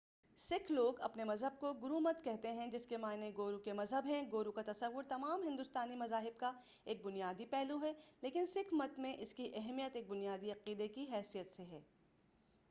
[0.39, 4.21] سکھ لوگ اپنے مذہب کو گرومت کہتے ہیں جس کے معنی گورو کے مذہب ہیں
[4.31, 6.51] گورو کا تصوُّر تمام ہندوستانی مذاہب کا
[6.85, 11.05] ایک بنیادی پہلو ہے لیکن سکھ مت میں اس کی اہمیت ایک بنیادی عقیدہ کی
[11.11, 11.81] حیثیت سے ہے